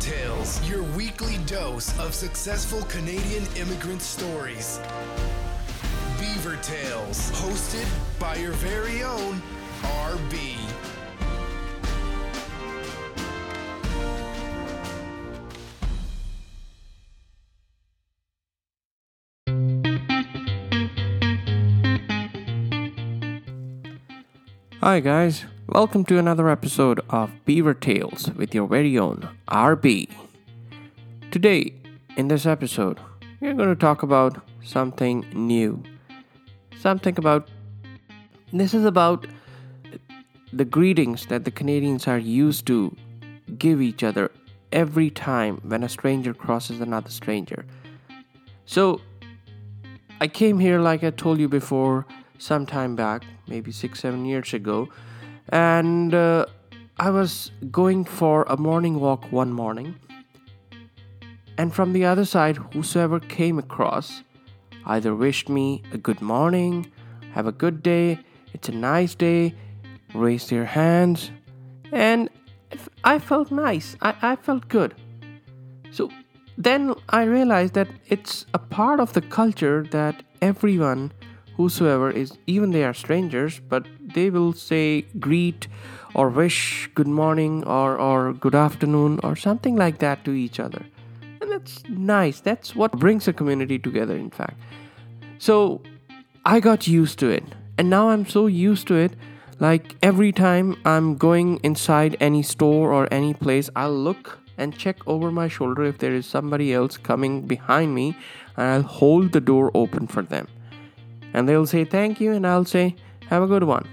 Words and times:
Tales, 0.00 0.66
your 0.66 0.82
weekly 0.82 1.36
dose 1.44 1.96
of 1.98 2.14
successful 2.14 2.82
Canadian 2.84 3.44
immigrant 3.54 4.00
stories. 4.00 4.80
Beaver 6.18 6.56
Tales, 6.62 7.30
hosted 7.32 7.86
by 8.18 8.36
your 8.36 8.52
very 8.52 9.02
own 9.02 9.42
RB. 9.82 10.56
Hi, 24.82 25.00
guys. 25.00 25.44
Welcome 25.68 26.06
to 26.06 26.16
another 26.16 26.48
episode 26.48 27.02
of 27.10 27.30
Beaver 27.44 27.74
Tales 27.74 28.30
with 28.30 28.54
your 28.54 28.66
very 28.66 28.96
own 28.96 29.28
RB. 29.46 30.08
Today, 31.30 31.74
in 32.16 32.28
this 32.28 32.46
episode, 32.46 32.98
we're 33.42 33.52
going 33.52 33.68
to 33.68 33.76
talk 33.76 34.02
about 34.02 34.40
something 34.64 35.26
new. 35.34 35.82
Something 36.78 37.18
about. 37.18 37.50
This 38.54 38.72
is 38.72 38.86
about 38.86 39.26
the 40.50 40.64
greetings 40.64 41.26
that 41.26 41.44
the 41.44 41.50
Canadians 41.50 42.08
are 42.08 42.16
used 42.16 42.66
to 42.68 42.96
give 43.58 43.82
each 43.82 44.02
other 44.02 44.30
every 44.72 45.10
time 45.10 45.60
when 45.62 45.82
a 45.82 45.90
stranger 45.90 46.32
crosses 46.32 46.80
another 46.80 47.10
stranger. 47.10 47.66
So, 48.64 49.02
I 50.22 50.28
came 50.28 50.58
here, 50.58 50.80
like 50.80 51.04
I 51.04 51.10
told 51.10 51.38
you 51.38 51.50
before, 51.50 52.06
some 52.40 52.66
time 52.66 52.96
back, 52.96 53.22
maybe 53.46 53.70
six, 53.70 54.00
seven 54.00 54.24
years 54.24 54.54
ago, 54.54 54.88
and 55.50 56.14
uh, 56.14 56.46
I 56.98 57.10
was 57.10 57.52
going 57.70 58.04
for 58.04 58.44
a 58.48 58.56
morning 58.56 58.98
walk 58.98 59.30
one 59.30 59.52
morning. 59.52 59.94
And 61.58 61.74
from 61.74 61.92
the 61.92 62.06
other 62.06 62.24
side, 62.24 62.56
whosoever 62.72 63.20
came 63.20 63.58
across 63.58 64.22
either 64.86 65.14
wished 65.14 65.48
me 65.48 65.82
a 65.92 65.98
good 65.98 66.22
morning, 66.22 66.90
have 67.32 67.46
a 67.46 67.52
good 67.52 67.82
day, 67.82 68.18
it's 68.54 68.68
a 68.68 68.72
nice 68.72 69.14
day, 69.14 69.54
raised 70.14 70.48
their 70.50 70.64
hands, 70.64 71.30
and 71.92 72.30
I 73.04 73.18
felt 73.18 73.50
nice. 73.50 73.96
I, 74.00 74.14
I 74.22 74.36
felt 74.36 74.68
good. 74.68 74.94
So 75.90 76.10
then 76.56 76.94
I 77.08 77.24
realized 77.24 77.74
that 77.74 77.88
it's 78.08 78.46
a 78.54 78.58
part 78.58 79.00
of 79.00 79.12
the 79.12 79.22
culture 79.22 79.86
that 79.90 80.22
everyone, 80.40 81.12
whosoever 81.60 82.10
is, 82.10 82.38
even 82.46 82.70
they 82.70 82.84
are 82.84 82.94
strangers, 82.94 83.60
but 83.68 83.86
they 84.00 84.30
will 84.30 84.54
say 84.54 85.02
greet 85.18 85.68
or 86.14 86.30
wish 86.30 86.88
good 86.94 87.06
morning 87.06 87.62
or, 87.64 87.98
or 87.98 88.32
good 88.32 88.54
afternoon 88.54 89.20
or 89.22 89.36
something 89.36 89.76
like 89.76 89.98
that 89.98 90.24
to 90.24 90.32
each 90.32 90.58
other. 90.58 90.82
And 91.40 91.52
that's 91.52 91.82
nice. 91.88 92.40
That's 92.40 92.74
what 92.74 92.92
brings 92.92 93.28
a 93.28 93.34
community 93.34 93.78
together, 93.78 94.16
in 94.16 94.30
fact. 94.30 94.56
So 95.38 95.82
I 96.46 96.60
got 96.60 96.88
used 96.88 97.18
to 97.18 97.28
it. 97.28 97.44
And 97.76 97.90
now 97.90 98.08
I'm 98.08 98.26
so 98.26 98.46
used 98.46 98.86
to 98.88 98.94
it. 98.94 99.12
Like 99.58 99.96
every 100.02 100.32
time 100.32 100.76
I'm 100.86 101.16
going 101.16 101.58
inside 101.62 102.16
any 102.20 102.42
store 102.42 102.90
or 102.92 103.06
any 103.12 103.34
place, 103.34 103.68
I'll 103.76 103.98
look 104.08 104.38
and 104.56 104.76
check 104.76 104.96
over 105.06 105.30
my 105.30 105.48
shoulder 105.48 105.84
if 105.84 105.98
there 105.98 106.14
is 106.14 106.26
somebody 106.26 106.72
else 106.72 106.96
coming 106.96 107.46
behind 107.46 107.94
me, 107.94 108.16
and 108.56 108.66
I'll 108.66 108.90
hold 109.00 109.32
the 109.32 109.40
door 109.40 109.70
open 109.74 110.06
for 110.06 110.22
them. 110.22 110.48
And 111.32 111.48
they'll 111.48 111.66
say 111.66 111.84
thank 111.84 112.20
you, 112.20 112.32
and 112.32 112.46
I'll 112.46 112.64
say, 112.64 112.96
have 113.28 113.42
a 113.42 113.46
good 113.46 113.64
one. 113.64 113.86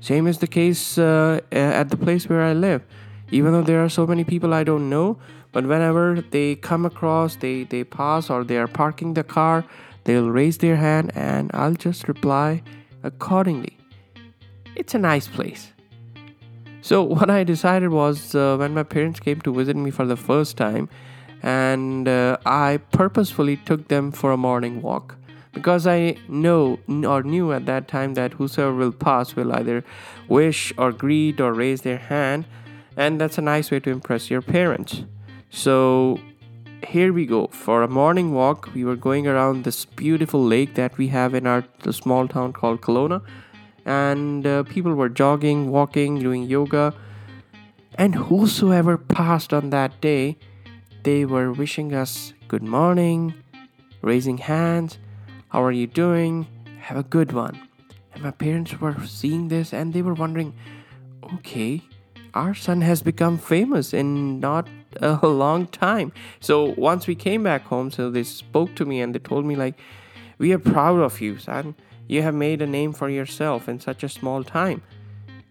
Same 0.00 0.26
is 0.26 0.38
the 0.38 0.46
case 0.46 0.98
uh, 0.98 1.40
at 1.52 1.88
the 1.88 1.96
place 1.96 2.28
where 2.28 2.42
I 2.42 2.52
live. 2.52 2.82
Even 3.30 3.52
though 3.52 3.62
there 3.62 3.82
are 3.82 3.88
so 3.88 4.06
many 4.06 4.24
people 4.24 4.52
I 4.52 4.64
don't 4.64 4.90
know, 4.90 5.18
but 5.52 5.66
whenever 5.66 6.20
they 6.30 6.56
come 6.56 6.84
across, 6.84 7.36
they, 7.36 7.64
they 7.64 7.84
pass 7.84 8.28
or 8.28 8.44
they 8.44 8.58
are 8.58 8.66
parking 8.66 9.14
the 9.14 9.24
car, 9.24 9.64
they'll 10.04 10.28
raise 10.28 10.58
their 10.58 10.76
hand 10.76 11.12
and 11.14 11.50
I'll 11.54 11.74
just 11.74 12.08
reply 12.08 12.62
accordingly. 13.02 13.78
It's 14.76 14.94
a 14.94 14.98
nice 14.98 15.28
place. 15.28 15.72
So, 16.82 17.02
what 17.16 17.30
I 17.30 17.44
decided 17.44 17.90
was 17.90 18.34
uh, 18.34 18.56
when 18.56 18.74
my 18.74 18.82
parents 18.82 19.20
came 19.20 19.40
to 19.42 19.54
visit 19.54 19.76
me 19.76 19.90
for 19.90 20.04
the 20.04 20.16
first 20.16 20.56
time, 20.56 20.88
and 21.42 22.08
uh, 22.08 22.36
I 22.44 22.80
purposefully 22.92 23.56
took 23.56 23.88
them 23.88 24.12
for 24.12 24.32
a 24.32 24.36
morning 24.36 24.82
walk 24.82 25.16
because 25.54 25.86
I 25.86 26.16
know 26.28 26.78
or 26.88 27.22
knew 27.22 27.52
at 27.52 27.66
that 27.66 27.88
time 27.88 28.14
that 28.14 28.34
whosoever 28.34 28.74
will 28.74 28.92
pass 28.92 29.34
will 29.34 29.52
either 29.52 29.84
wish 30.28 30.72
or 30.76 30.92
greet 30.92 31.40
or 31.40 31.52
raise 31.54 31.82
their 31.82 31.98
hand, 31.98 32.44
and 32.96 33.20
that's 33.20 33.38
a 33.38 33.42
nice 33.42 33.70
way 33.70 33.80
to 33.80 33.90
impress 33.90 34.30
your 34.30 34.42
parents. 34.42 35.04
So, 35.50 36.20
here 36.86 37.12
we 37.12 37.24
go 37.24 37.46
for 37.46 37.82
a 37.82 37.88
morning 37.88 38.34
walk. 38.34 38.74
We 38.74 38.84
were 38.84 38.96
going 38.96 39.26
around 39.26 39.64
this 39.64 39.84
beautiful 39.84 40.44
lake 40.44 40.74
that 40.74 40.98
we 40.98 41.08
have 41.08 41.34
in 41.34 41.46
our 41.46 41.64
small 41.90 42.28
town 42.28 42.52
called 42.52 42.82
Kelowna 42.82 43.22
and 43.84 44.46
uh, 44.46 44.62
people 44.64 44.94
were 44.94 45.08
jogging, 45.08 45.70
walking, 45.70 46.18
doing 46.18 46.44
yoga. 46.44 46.94
And 47.96 48.14
whosoever 48.14 48.96
passed 48.96 49.52
on 49.52 49.70
that 49.70 50.00
day, 50.00 50.36
they 51.02 51.24
were 51.24 51.52
wishing 51.52 51.94
us 51.94 52.32
good 52.48 52.62
morning, 52.62 53.34
raising 54.02 54.38
hands, 54.38 54.98
how 55.54 55.62
are 55.62 55.70
you 55.70 55.86
doing? 55.86 56.48
Have 56.80 56.96
a 56.96 57.04
good 57.04 57.30
one. 57.30 57.68
And 58.12 58.24
my 58.24 58.32
parents 58.32 58.80
were 58.80 58.96
seeing 59.06 59.46
this 59.46 59.72
and 59.72 59.92
they 59.92 60.02
were 60.02 60.14
wondering, 60.14 60.52
okay, 61.34 61.80
our 62.34 62.54
son 62.54 62.80
has 62.80 63.02
become 63.02 63.38
famous 63.38 63.94
in 63.94 64.40
not 64.40 64.66
a 65.00 65.24
long 65.28 65.68
time. 65.68 66.12
So 66.40 66.74
once 66.76 67.06
we 67.06 67.14
came 67.14 67.44
back 67.44 67.62
home, 67.66 67.92
so 67.92 68.10
they 68.10 68.24
spoke 68.24 68.74
to 68.74 68.84
me 68.84 69.00
and 69.00 69.14
they 69.14 69.20
told 69.20 69.46
me 69.46 69.54
like, 69.54 69.76
we 70.38 70.52
are 70.52 70.58
proud 70.58 70.98
of 70.98 71.20
you, 71.20 71.38
son 71.38 71.76
you 72.08 72.20
have 72.22 72.34
made 72.34 72.60
a 72.60 72.66
name 72.66 72.92
for 72.92 73.08
yourself 73.08 73.68
in 73.68 73.80
such 73.80 74.02
a 74.02 74.08
small 74.08 74.44
time. 74.44 74.82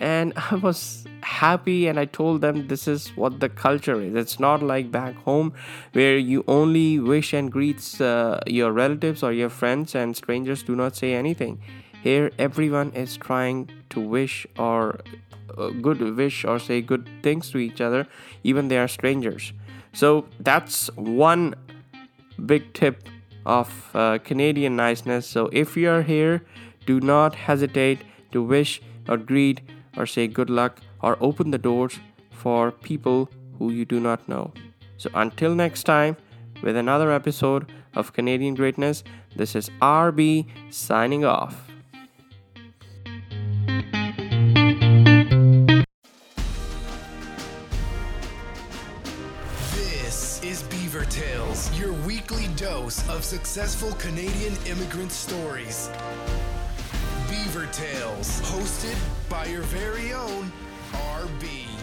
And 0.00 0.32
I 0.50 0.56
was 0.56 1.04
happy, 1.22 1.86
and 1.86 1.98
I 1.98 2.04
told 2.04 2.40
them 2.40 2.68
this 2.68 2.86
is 2.86 3.08
what 3.16 3.40
the 3.40 3.48
culture 3.48 4.00
is. 4.00 4.14
It's 4.14 4.38
not 4.38 4.62
like 4.62 4.90
back 4.90 5.14
home 5.16 5.52
where 5.92 6.16
you 6.16 6.44
only 6.46 6.98
wish 6.98 7.32
and 7.32 7.50
greets 7.50 8.00
uh, 8.00 8.40
your 8.46 8.72
relatives 8.72 9.22
or 9.22 9.32
your 9.32 9.50
friends, 9.50 9.94
and 9.94 10.16
strangers 10.16 10.62
do 10.62 10.76
not 10.76 10.96
say 10.96 11.14
anything. 11.14 11.60
Here, 12.02 12.30
everyone 12.38 12.92
is 12.92 13.16
trying 13.16 13.70
to 13.90 14.00
wish 14.00 14.46
or 14.58 15.00
uh, 15.56 15.68
good 15.70 16.00
wish 16.16 16.44
or 16.44 16.58
say 16.58 16.82
good 16.82 17.08
things 17.22 17.50
to 17.50 17.58
each 17.58 17.80
other, 17.80 18.06
even 18.42 18.68
they 18.68 18.78
are 18.78 18.88
strangers. 18.88 19.52
So 19.92 20.26
that's 20.40 20.88
one 20.96 21.54
big 22.44 22.72
tip 22.74 23.08
of 23.46 23.90
uh, 23.94 24.18
Canadian 24.18 24.76
niceness. 24.76 25.26
So 25.26 25.48
if 25.52 25.76
you 25.76 25.90
are 25.90 26.02
here, 26.02 26.44
do 26.86 27.00
not 27.00 27.34
hesitate 27.34 28.00
to 28.32 28.42
wish 28.42 28.82
or 29.08 29.16
greet 29.16 29.60
or 29.96 30.06
say 30.06 30.26
good 30.26 30.50
luck 30.50 30.80
or 31.02 31.16
open 31.20 31.50
the 31.50 31.58
doors 31.58 31.98
for 32.30 32.70
people 32.72 33.30
who 33.58 33.70
you 33.70 33.84
do 33.84 34.00
not 34.00 34.28
know. 34.28 34.52
So 34.96 35.10
until 35.14 35.54
next 35.54 35.84
time, 35.84 36.16
with 36.62 36.76
another 36.76 37.10
episode 37.10 37.70
of 37.94 38.12
Canadian 38.12 38.54
Greatness, 38.54 39.04
this 39.36 39.54
is 39.54 39.70
RB 39.80 40.46
signing 40.70 41.24
off. 41.24 41.70
This 49.74 50.42
is 50.42 50.62
Beaver 50.64 51.04
Tales, 51.06 51.78
your 51.78 51.92
weekly 52.06 52.48
dose 52.56 53.06
of 53.08 53.24
successful 53.24 53.92
Canadian 53.92 54.54
immigrant 54.66 55.12
stories. 55.12 55.90
Beaver 57.54 57.66
Tales, 57.70 58.40
hosted 58.50 58.98
by 59.30 59.46
your 59.46 59.62
very 59.62 60.12
own 60.12 60.50
RB. 60.92 61.73